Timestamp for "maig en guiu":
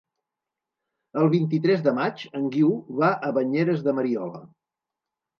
1.97-2.71